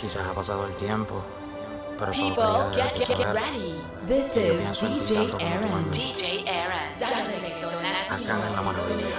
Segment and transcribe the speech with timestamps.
[0.00, 1.22] Quizás ha pasado el tiempo,
[1.98, 3.82] pero solo People, quería get, get, get ready.
[4.06, 5.90] This is DJ Aaron.
[5.90, 6.86] DJ Aaron.
[8.10, 9.18] Acá en la maravilla,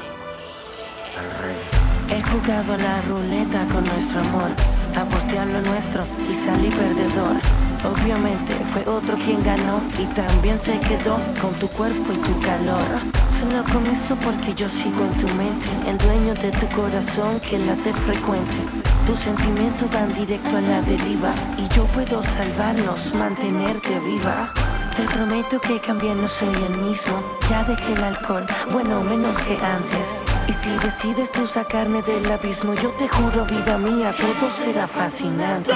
[1.18, 1.88] el rey.
[2.10, 4.52] He jugado a la ruleta con nuestro amor,
[4.96, 7.38] aposté a lo nuestro y salí perdedor.
[7.84, 12.86] Obviamente fue otro quien ganó y también se quedó con tu cuerpo y tu calor.
[13.32, 17.58] Solo con eso porque yo sigo en tu mente, el dueño de tu corazón que
[17.60, 18.87] late frecuente.
[19.08, 24.52] Tus sentimientos van directo a la deriva y yo puedo salvarnos, mantenerte viva.
[24.98, 27.24] Te prometo que cambié, no soy el mismo.
[27.50, 30.14] Ya dejé el alcohol, bueno, menos que antes.
[30.50, 35.72] Y si decides tú sacarme del abismo, yo te juro, vida mía, todo será fascinante.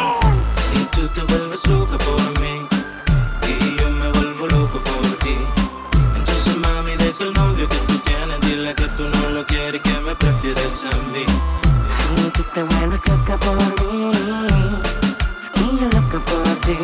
[0.53, 2.67] Si tú te vuelves loca por mí
[3.47, 5.37] y yo me vuelvo loco por ti,
[6.17, 9.99] entonces mami deja el novio que tú tienes, dile que tú no lo quieres, que
[10.01, 11.60] me prefieres a mí.
[12.33, 14.11] Tú te vuelves loca por mí
[15.55, 16.77] y yo loca por ti,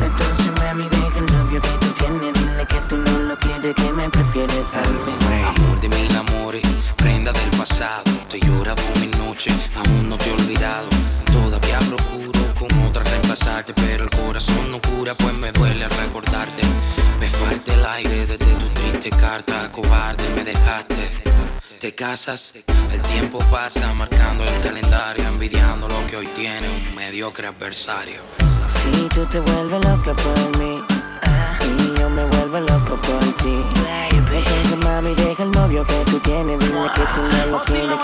[0.00, 3.92] entonces mami deja el novio que tú tienes, dile que tú no lo quieres, que
[3.92, 5.44] me prefieres a mí.
[5.44, 6.62] Amor de mil amores,
[6.96, 8.02] prenda del pasado.
[8.28, 10.88] Te he llorado mil noches, aún no te he olvidado.
[11.26, 16.62] Todavía procuro con otra reemplazarte, pero el corazón no cura, pues me duele recordarte.
[17.20, 20.91] Me falta el aire desde tu triste carta, cobarde me dejaste.
[21.92, 22.54] Te casas,
[22.90, 28.22] el tiempo pasa marcando el calendario, envidiando lo que hoy tiene un mediocre adversario.
[28.72, 30.82] Si tú te vuelves loca por mí
[31.60, 33.62] y yo me vuelvo loco por ti.
[34.10, 37.98] Entonces mami deja el novio que tú tienes, dile que tú no lo quieres,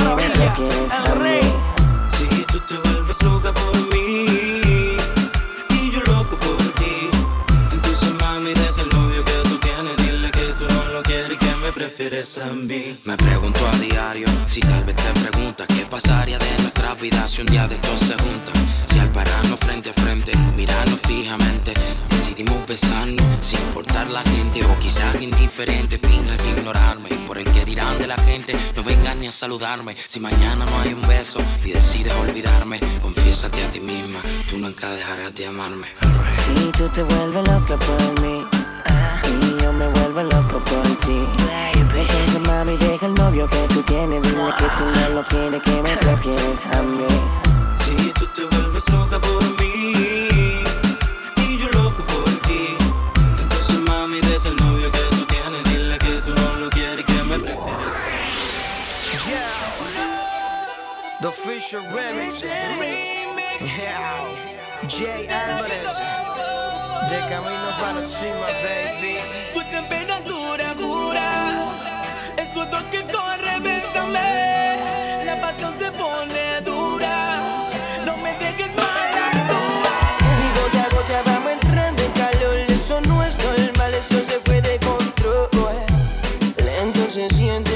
[12.39, 17.41] Me pregunto a diario si tal vez te preguntas qué pasaría de nuestra vida si
[17.41, 18.55] un día de estos se juntan.
[18.87, 21.75] Si al pararnos frente a frente, mirarnos fijamente,
[22.09, 27.09] decidimos besarnos sin importar la gente o quizás indiferente, finja que ignorarme.
[27.27, 29.97] Por el que dirán de la gente, no vengan ni a saludarme.
[30.07, 34.89] Si mañana no hay un beso y decides olvidarme, confiésate a ti misma, tú nunca
[34.93, 35.89] dejarás de amarme.
[36.47, 38.58] Si tú te vuelves loca por mí y
[39.69, 41.19] yo me vuelvo loco por ti.
[41.75, 45.83] Entonces mami deja el novio que tú tienes, dile que tú no lo quieres, que
[45.83, 47.07] me prefieres a mí.
[47.85, 49.93] Si tú te vuelves loca por mí
[51.37, 52.77] y yo loco por ti,
[53.43, 57.23] entonces mami deja el novio que tú tienes, dile que tú no lo quieres, que
[57.25, 58.49] me prefieres a mí.
[61.21, 62.41] The Fisher Remix.
[62.41, 62.69] Yeah.
[64.89, 66.28] Jay Álvarez.
[67.09, 69.17] De camino para la cima, baby.
[69.55, 71.73] Tu temperatura cura,
[72.37, 75.25] el sudor que corre, bésame.
[75.25, 77.41] La pasión se pone dura,
[78.05, 79.11] no me dejes mal
[80.45, 82.57] Y gota a gota vamos entrando en calor.
[82.69, 85.77] Eso no es normal, eso se fue de control.
[86.63, 87.68] Lento se siente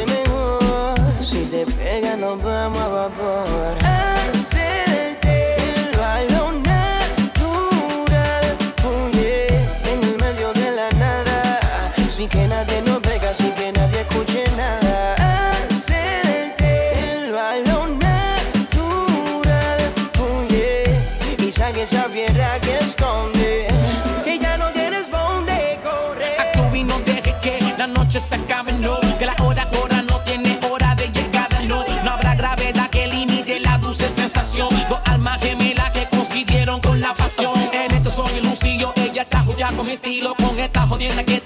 [39.77, 40.34] con mi estilo.
[40.34, 41.41] Con esta jodienda que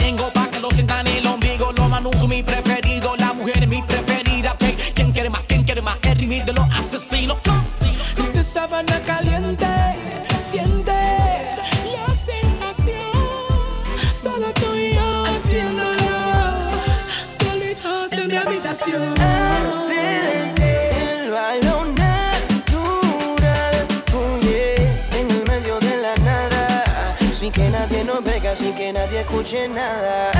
[29.16, 30.32] nadie escuche nada.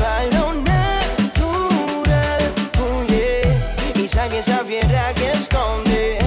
[0.00, 2.42] Bailo natural.
[2.80, 6.18] Oh yeah, y saque esa fiera que esconde.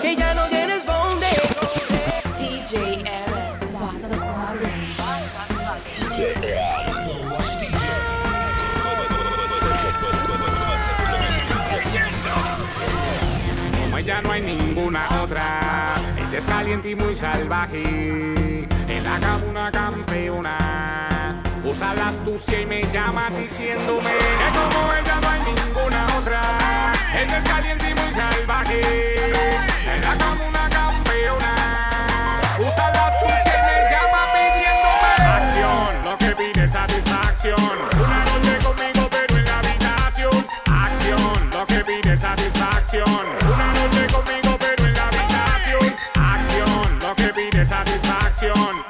[0.00, 1.26] Que ya no tienes donde
[1.58, 2.22] correr.
[2.38, 3.58] DJ Aaron.
[4.10, 4.94] Clubbing.
[13.82, 18.39] Como ella no hay ninguna otra, ella es caliente y muy salvaje
[19.10, 21.42] la cama una campeona.
[21.64, 24.10] Usa la astucia y me llama diciéndome
[24.40, 26.42] que como ella no hay ninguna otra.
[27.12, 28.80] Ella es caliente y muy salvaje.
[29.94, 31.52] En la cama una campeona.
[32.58, 36.04] Usa la astucia y me llama pidiéndome acción.
[36.04, 37.72] Lo que pide satisfacción.
[37.98, 40.46] Una noche conmigo pero en la habitación.
[40.66, 41.50] Acción.
[41.50, 43.22] Lo que pide satisfacción.
[43.44, 45.96] Una noche conmigo pero en la habitación.
[46.14, 46.98] Acción.
[47.00, 48.89] Lo que pide satisfacción.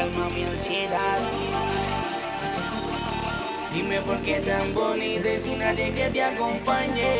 [0.00, 1.18] calma mi ansiedad.
[3.74, 7.12] Dime por qué tan bonita y sin nadie que te acompañe.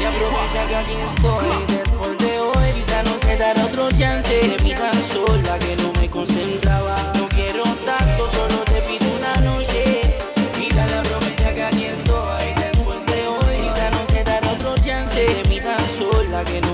[0.00, 2.72] Y aprovecha que aquí estoy después de hoy.
[2.74, 4.34] Quizá no se dará otro chance.
[4.34, 6.96] De mí tan sola que no me concentraba.
[7.14, 10.00] No quiero tanto, solo te pido una noche.
[10.60, 13.54] Y dale aprovecha que aquí estoy después de hoy.
[13.62, 15.20] Quizá no se dará otro chance.
[15.20, 16.73] De mí tan sola que no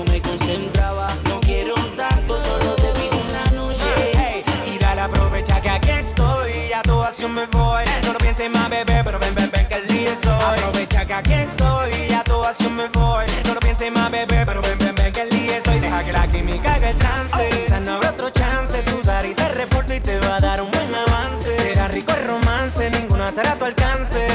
[8.31, 10.25] encima, bebé, pero ven, ven, ven que el día es.
[10.25, 13.25] Aprovecha que aquí estoy y a tu acción me voy.
[13.45, 15.63] No lo pienses más, bebé, pero ven, ven, ven que el día es.
[15.65, 17.49] Deja que la química haga el trance.
[17.51, 17.55] Oh.
[17.55, 18.81] Quizás no habrá otro chance.
[18.83, 21.51] Tú dar y se reporta y te va a dar un buen avance.
[21.57, 24.30] Será rico el romance, ninguna estará a tu alcance.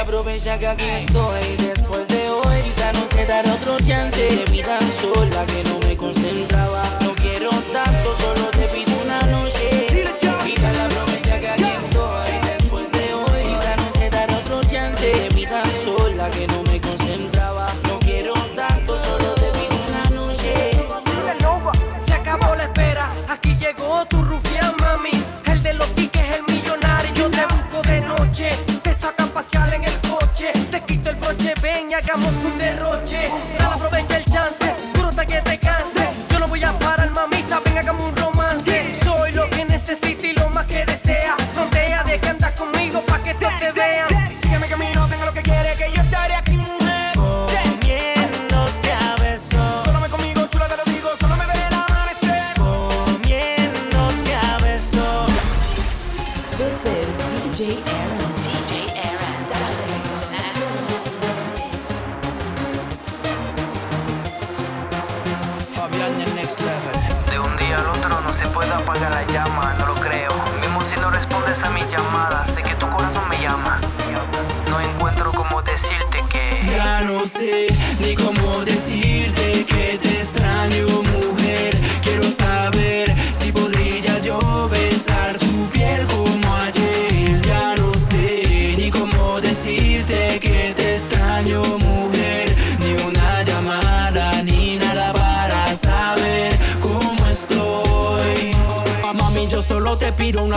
[0.00, 2.62] aprovecha que aquí estoy después de hoy.
[2.64, 4.20] Quizá no se dará otro chance.
[4.20, 6.82] De vi tan sola que no me concentraba.
[7.02, 8.49] No quiero tanto, solo
[35.26, 35.59] que te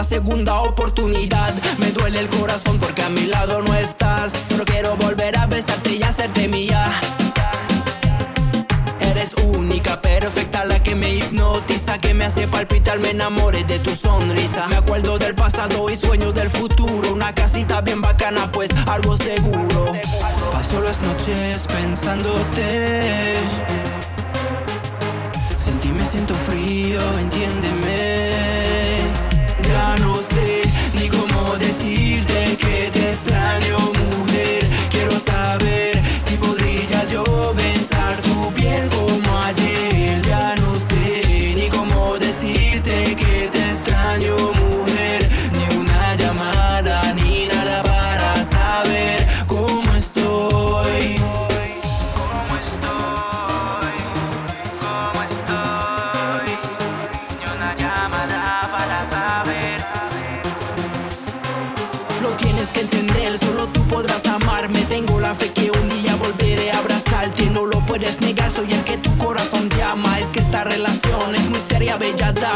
[0.04, 1.54] segunda oportunidad.
[1.78, 4.34] Me duele el corazón porque a mi lado no estás.
[4.50, 7.00] Solo quiero volver a besarte y hacerte mía.
[9.00, 13.96] Eres única, perfecta, la que me hipnotiza, que me hace palpitar, me enamoré de tu
[13.96, 14.68] sonrisa.
[14.68, 17.14] Me acuerdo del pasado y sueño del futuro.
[17.14, 19.94] Una casita bien bacana, pues algo seguro.
[20.52, 23.36] Paso las noches pensándote.
[25.56, 28.03] Sin ti me siento frío, entiéndeme.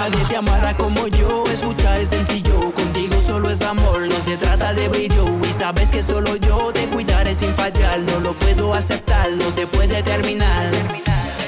[0.09, 1.43] Nadie te amará como yo.
[1.53, 2.71] Escucha, es sencillo.
[2.73, 5.25] Contigo solo es amor, no se trata de brillo.
[5.43, 7.99] Y sabes que solo yo te cuidaré sin fallar.
[7.99, 10.71] No lo puedo aceptar, no se puede terminar.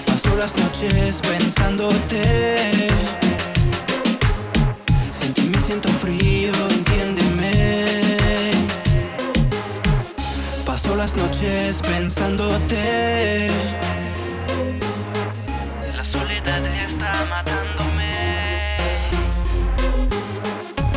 [0.05, 2.89] Paso las noches pensándote.
[5.09, 8.51] Sin ti me siento frío, entiéndeme.
[10.65, 13.51] Paso las noches pensándote.
[15.95, 17.88] La soledad está matándome.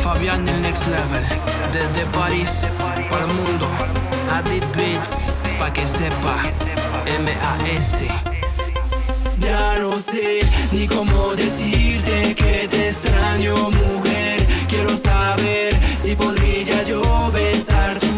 [0.03, 1.23] Fabián el next level,
[1.71, 2.49] desde París
[3.09, 3.65] para el mundo.
[4.33, 5.11] Adit Beats,
[5.57, 6.43] pa' que sepa,
[7.05, 8.05] M-A-S.
[9.39, 10.41] Ya no sé
[10.73, 14.45] ni cómo decirte que te extraño, mujer.
[14.67, 18.12] Quiero saber si podría yo besar tu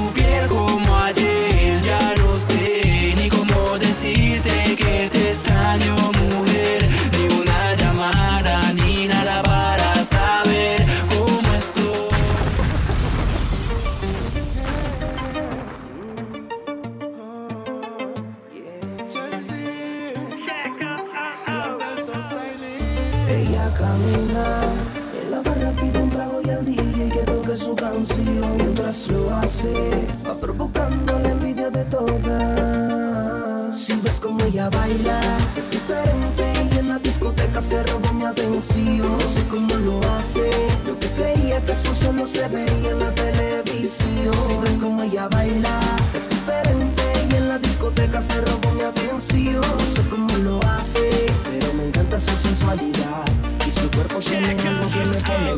[34.65, 35.19] ves como ella baila,
[35.55, 39.01] es diferente y en la discoteca se robó mi atención.
[39.01, 40.49] No sé cómo lo hace,
[40.85, 44.33] yo que creía que eso solo se veía en la televisión.
[44.47, 45.79] Si ves como ella baila,
[46.13, 49.61] es diferente y en la discoteca se robó mi atención.
[49.61, 51.09] No sé cómo lo hace,
[51.43, 53.25] pero me encanta su sensualidad
[53.67, 55.55] y su cuerpo tiene algo que me pone.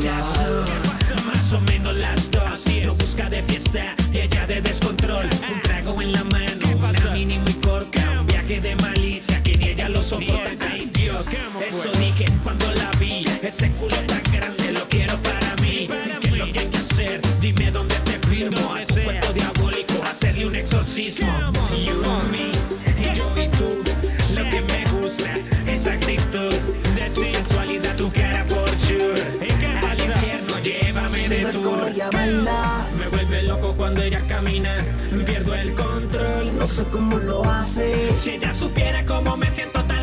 [1.24, 4.97] Más o menos las dos Yo busca de fiesta y ella de descontrol
[13.48, 15.88] Ese culo tan grande lo quiero para mí.
[16.20, 17.20] ¿Qué es lo que hay que hacer?
[17.40, 18.74] Dime dónde te firmo.
[18.74, 21.26] A tu cuerpo diabólico hacerle un exorcismo.
[21.72, 22.52] You and me,
[23.00, 23.82] y yo y tú.
[24.36, 25.32] Lo que me gusta,
[25.66, 26.54] esa actitud
[26.94, 29.14] De tu sensualidad, tu cara por sure.
[29.88, 31.44] Al infierno llévame de
[32.12, 34.84] baila, Me vuelve loco cuando ella camina.
[35.24, 36.54] Pierdo el control.
[36.54, 38.14] No sé cómo lo hace.
[38.14, 39.97] Si ella supiera cómo me siento tal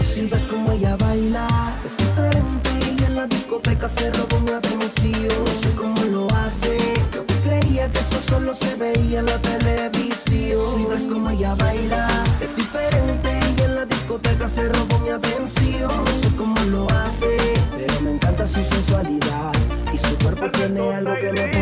[0.00, 1.48] Si ves como ella baila,
[1.84, 5.28] es diferente y en la discoteca se robó mi atención.
[5.44, 6.76] No sé cómo lo hace,
[7.12, 10.60] yo creía que eso solo se veía en la televisión.
[10.76, 12.06] Si ves como ella baila,
[12.40, 15.88] es diferente y en la discoteca se robó mi atención.
[15.88, 17.36] No sé cómo lo hace,
[17.76, 19.52] pero me encanta su sensualidad
[19.92, 21.53] y su cuerpo tiene algo que me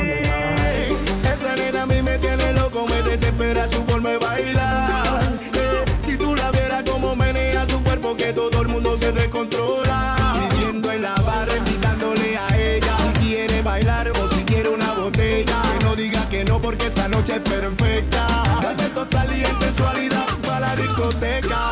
[9.03, 10.17] se descontrola.
[10.51, 12.97] Viviendo en la barra, invitándole a ella.
[12.99, 15.61] Si quiere bailar o si quiere una botella.
[15.73, 18.27] Que no diga que no, porque esta noche es perfecta.
[18.63, 21.63] Dale total y en sensualidad para la discoteca.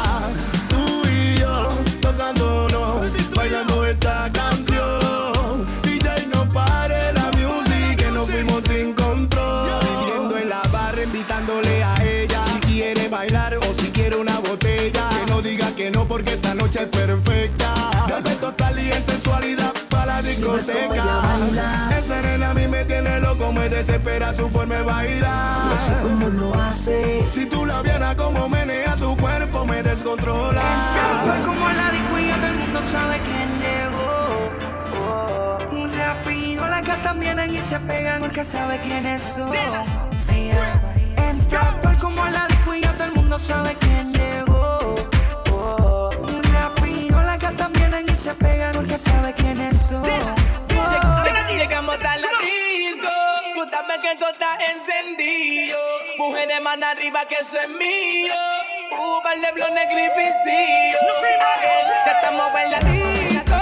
[0.68, 1.68] Tú y yo,
[2.00, 3.06] tocándonos,
[3.36, 5.66] bailando esta canción.
[5.84, 9.70] DJ no pare la music, que nos fuimos sin control.
[10.00, 12.42] Viviendo en la barra, invitándole a ella.
[12.44, 14.09] Si quiere bailar o si quiere
[16.20, 17.74] porque esta noche es perfecta.
[18.06, 21.24] Dale total y en sensualidad para la discoteca.
[21.98, 25.64] Esa nena a mí me tiene loco, me desespera su forma de bailar.
[25.64, 27.24] No sé cómo lo hace.
[27.26, 30.60] Si tú la vieras como menea su cuerpo, me descontrola.
[31.24, 34.50] Fue como la disco y todo el mundo sabe quién llegó.
[35.08, 35.58] Oh,
[35.96, 39.52] Rápido las gatas vienen y se pegan porque sabe quiénes son.
[39.52, 39.84] Yeah.
[41.30, 44.60] Entra como la disco y todo el mundo sabe quién llegó
[48.20, 49.90] se pega porque sabe quién es.
[51.56, 53.08] Llegamos a la disco,
[53.54, 55.78] gustame que esto está encendido.
[56.18, 58.34] Mujeres más arriba que eso es mío.
[58.92, 61.00] Un par de blones gripicillos.
[62.04, 63.59] Ya estamos en la disco.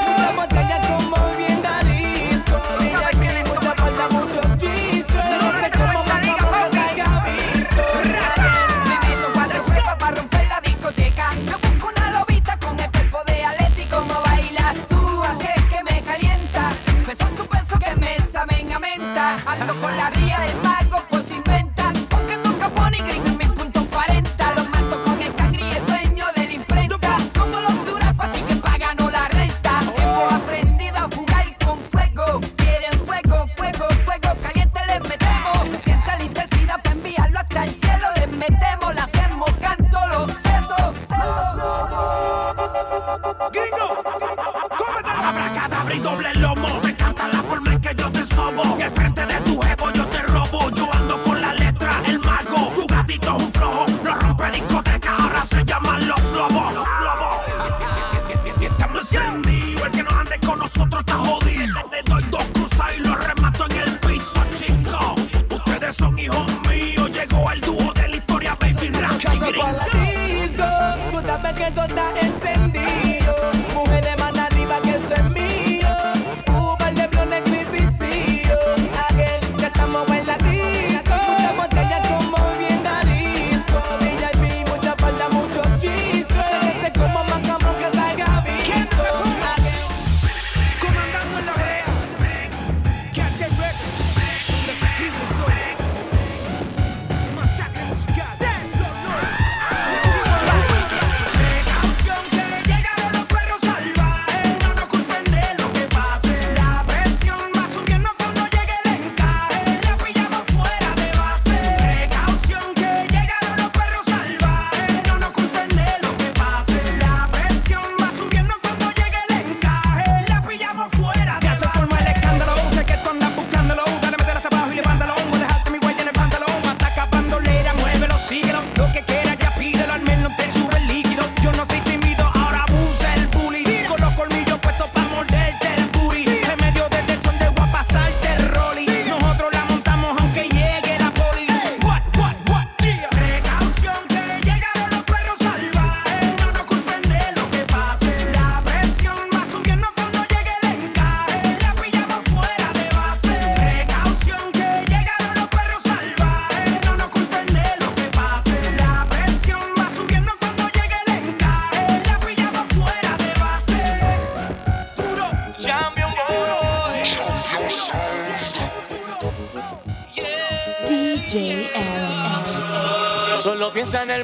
[18.39, 19.37] saben a menta.
[19.47, 21.93] Ando con la ría del mango por si venta.
[22.09, 24.55] Porque toca pony gringo en mi punto 40.
[24.55, 27.19] Los mato con el cangri el dueño de la imprenta.
[27.35, 29.73] Somos los duracos así que pagan la renta.
[30.03, 32.41] Hemos aprendido a jugar con fuego.
[32.57, 34.29] Quieren fuego, fuego, fuego.
[34.47, 35.59] Caliente les metemos.
[35.83, 38.07] Sienta la intensidad para enviarlo hasta el cielo.
[38.17, 38.78] Les metemos.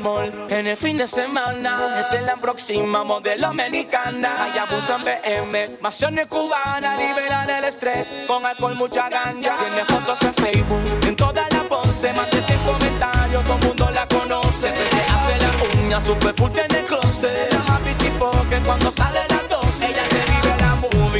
[0.07, 4.45] En el fin de semana es en la próxima modelo americana.
[4.45, 9.57] Hay abuso en BM, masiones cubanas, liberan el estrés con alcohol, mucha ganja.
[9.57, 13.91] Tiene fotos en Facebook, en todas las poses, más de 100 comentarios, todo el mundo
[13.93, 14.77] la conoce.
[14.77, 17.53] Se hace la uña, su perfume en el closet.
[17.55, 21.14] La más que cuando sale las 12, ella se vive la mujer.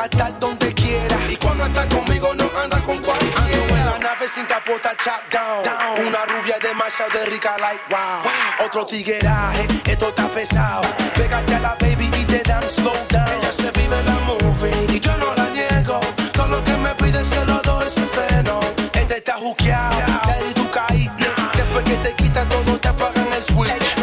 [0.00, 1.16] gastar donde quiera.
[1.28, 3.42] Y cuando está conmigo no anda con cualquiera.
[3.42, 6.06] Ando la nave sin capota, chop down.
[6.06, 8.66] Una rubia de demasiado de rica, like wow.
[8.66, 10.82] Otro tigueraje, esto está pesado.
[11.16, 13.28] Pégate a la baby y te dan slow down.
[13.38, 16.00] Ella se vive la movie y yo no la niego.
[16.32, 18.60] Todo lo que me pide se lo doy sin freno.
[18.94, 20.22] Este está juqueado, yeah.
[20.24, 21.12] te di tu caída.
[21.54, 23.99] Después que te quita todo te apagan el switch.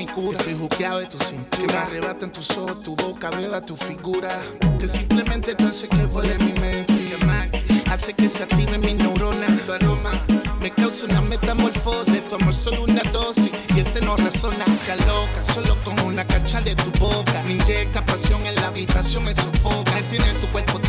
[0.00, 0.38] manicura.
[0.38, 1.50] Estoy juqueado de tu cintura.
[1.50, 4.30] Que me arrebatan tus ojos, tu boca, beba tu figura.
[4.78, 6.86] Que simplemente tú haces que vuele mi mente.
[6.86, 7.50] Que mal,
[7.90, 9.50] hace que se activen mis neuronas.
[9.66, 10.12] Tu aroma
[10.60, 12.22] me causa una metamorfosis.
[12.28, 14.64] Tu amor solo una dosis y este no resona.
[14.76, 17.42] Se aloca solo con una cacha de tu boca.
[17.44, 19.92] Me inyecta pasión en la habitación, me sofoca.
[19.92, 20.79] Me tiene tu cuerpo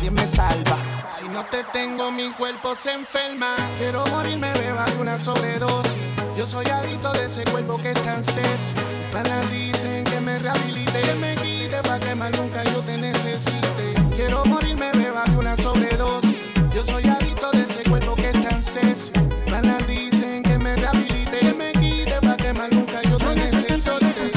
[0.00, 0.76] nadie me salva.
[1.06, 3.54] Si no te tengo, mi cuerpo se enferma.
[3.78, 5.96] Quiero morirme, beba de una sobredosis.
[6.38, 8.72] Yo soy adicto de ese cuerpo que es tan sexy.
[9.12, 13.94] Para dicen que me rehabilite, que me quite, pa' que más nunca yo te necesite.
[14.16, 16.36] Quiero morirme, beba de una sobredosis.
[16.74, 19.10] Yo soy adicto de ese cuerpo que es tan sexy.
[19.50, 24.32] Para dicen que me rehabilite, que me quite, pa' que más nunca yo te necesite.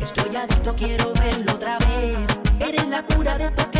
[0.00, 2.18] Estoy adicto, quiero verlo otra vez.
[2.60, 3.75] Eres la cura de tu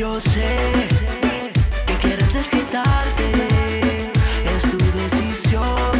[0.00, 0.56] yo sé
[1.86, 3.26] que quieres desquitarte.
[4.54, 5.92] Es tu decisión.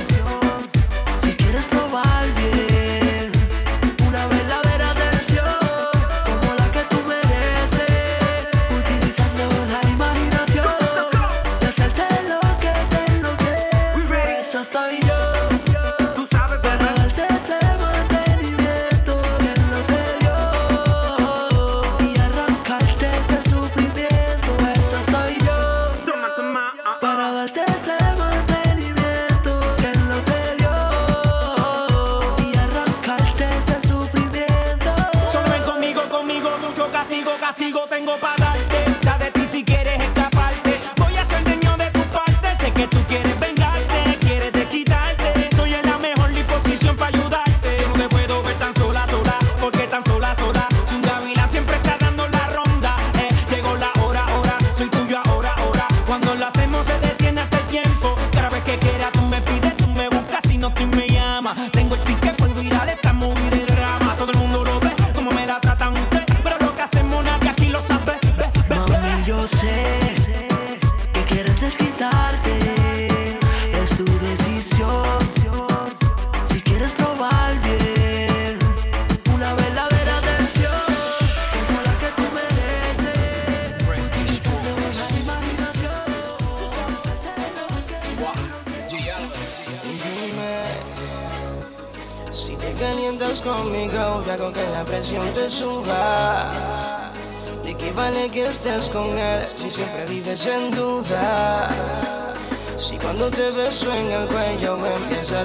[1.22, 3.30] Si quieres probar bien,
[4.08, 5.54] una verdadera atención,
[6.24, 8.48] como la que tú mereces.
[8.80, 10.78] Utilizando la imaginación,
[11.60, 14.40] de hacerte lo que te enloquece.
[14.40, 15.79] Eso estoy yo.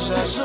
[0.07, 0.44] Jesus.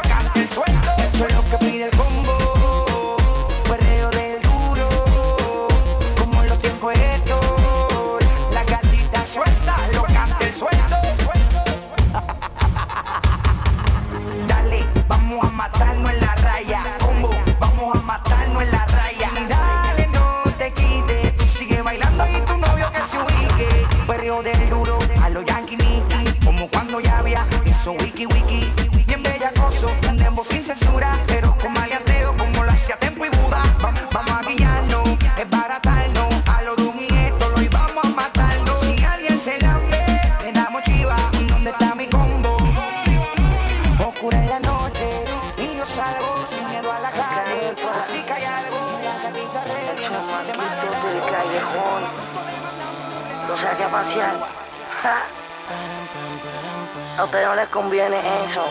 [0.00, 0.88] Canta el suelto.
[1.12, 1.95] Eso es lo que pide el
[58.56, 58.64] eso.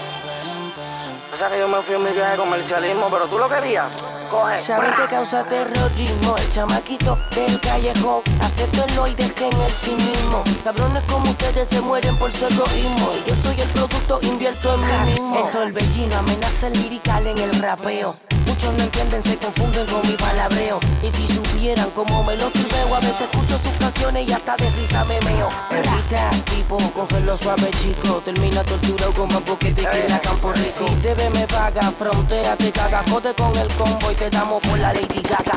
[1.34, 3.92] O sea que yo me fui en mi viaje de comercialismo, pero tú lo querías.
[4.30, 4.58] Coge.
[4.58, 8.22] Saben que causa terrorismo el chamaquito del callejón.
[8.42, 10.44] Acepto el que en el sí mismo.
[10.64, 13.14] Cabrones como ustedes se mueren por su egoísmo.
[13.14, 15.46] Y yo soy el producto, invierto en mí mismo.
[15.46, 18.16] El torbellino amenaza el lirical en el rapeo.
[18.46, 20.80] Muchos no entienden, se confunden con mi palabreo.
[21.02, 24.70] Y si supieran cómo me lo tripeo, a veces escucho sus canciones y hasta de
[24.72, 25.50] risa me meo.
[25.72, 28.22] Evita, tipo, cógelo suave, chico.
[28.24, 30.88] Termina torturado con más boquete que la campo rico.
[30.88, 33.04] Si te ve, me paga, frontera, te caga.
[33.10, 35.55] Jode con el combo y te damos por la Lady Gaga.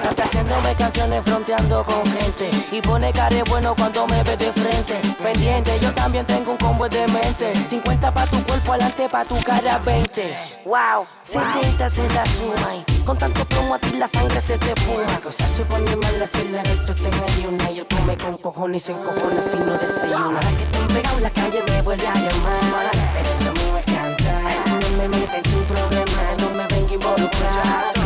[0.58, 2.50] Haciéndome canciones fronteando con gente.
[2.72, 5.00] Y pone care bueno cuando me ve de frente.
[5.22, 7.54] Pendiente, yo también tengo un combo de mente.
[7.68, 10.36] 50 pa' tu cuerpo, adelante pa' tu cara 20.
[10.64, 12.74] Wow, 70 se la suma.
[12.74, 15.20] y Con tanto plomo a ti la sangre se te fuma.
[15.22, 17.70] Cosa se pone mala si la recto está en ayuna.
[17.70, 20.24] Y él come con cojones y se encojona si no desayuna.
[20.24, 22.90] Ahora que estoy pegado en la calle me vuelve a llamar.
[23.14, 24.52] Pero lo mío es cantar.
[24.66, 27.97] No me meten tu problema, no me venga a involucrar.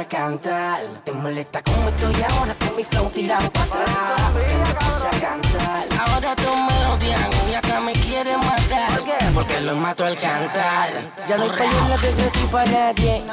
[0.00, 0.80] Es cantar.
[1.04, 4.32] Te molesta como estoy ahora con mi flow tirado para atrás.
[4.34, 5.88] Me puse a cantar.
[5.98, 9.02] Ahora tú me odian y hasta me quieren matar.
[9.34, 10.90] Porque lo mato al cantar.
[11.26, 13.24] Ya no hay payola de gratis para nadie.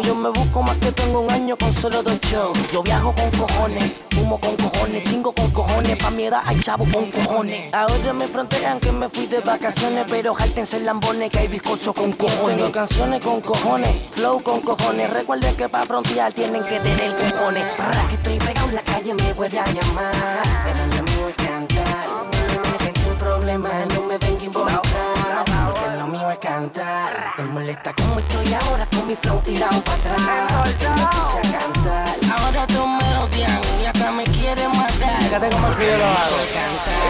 [0.00, 2.58] Y yo me busco más que tengo un año con solo dos shows.
[2.72, 3.92] Yo viajo con cojones,
[4.38, 5.98] con cojones, chingo con cojones.
[5.98, 7.72] Pa' mi edad hay chavo con cojones.
[7.72, 12.12] Ahora me frontean que me fui de vacaciones, pero jáltense lambones que hay bizcocho con
[12.12, 12.56] cojones.
[12.56, 15.10] Tengo canciones con cojones, flow con cojones.
[15.10, 17.64] Recuerden que pa' frontear tienen que tener cojones.
[17.76, 20.42] Para que estoy pegado en la calle me vuelve a llamar.
[20.64, 20.90] Pero
[21.34, 22.06] cantar.
[22.08, 25.44] No me meten tu problema, no me venga a involucrar.
[25.66, 27.34] Porque lo mío es cantar.
[27.36, 30.76] Te molesta como estoy ahora con mi flow tirado para atrás.
[30.80, 32.18] Me puse a cantar.
[32.38, 32.66] Ahora
[35.30, 36.36] Fíjate cómo que yo lo hago.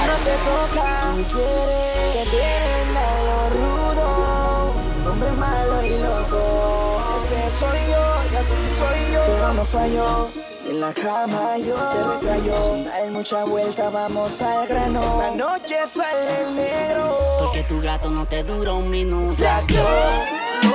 [0.07, 4.75] No te toca, quieres que tienen a lo rudo,
[5.11, 7.17] hombre malo y loco.
[7.17, 10.29] Ese soy yo y así soy yo, pero no fallo.
[10.69, 15.01] En la cama yo te retrayo, sin dar mucha vuelta vamos al grano.
[15.01, 19.37] Esta noche sale el negro, Porque tu gato no te dura un minuto.
[19.37, 19.73] Flaco,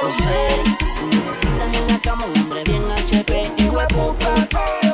[0.01, 0.63] lo sé.
[0.99, 3.51] Tú necesitas en la cama un hombre bien HP.
[3.59, 4.84] Hijo de puta.